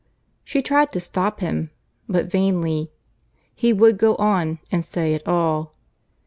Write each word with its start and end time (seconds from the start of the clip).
She 0.43 0.63
tried 0.63 0.91
to 0.93 0.99
stop 0.99 1.41
him; 1.41 1.69
but 2.09 2.25
vainly; 2.25 2.89
he 3.53 3.71
would 3.71 3.99
go 3.99 4.15
on, 4.15 4.57
and 4.71 4.83
say 4.83 5.13
it 5.13 5.27
all. 5.27 5.75